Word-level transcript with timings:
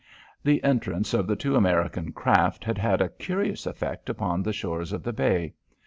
The 0.43 0.63
entrance 0.63 1.13
of 1.13 1.27
the 1.27 1.35
two 1.35 1.55
American 1.55 2.11
craft 2.11 2.63
had 2.63 2.79
had 2.79 3.01
a 3.01 3.09
curious 3.09 3.67
effect 3.67 4.09
upon 4.09 4.41
the 4.41 4.51
shores 4.51 4.93
of 4.93 5.03
the 5.03 5.13
bay. 5.13 5.53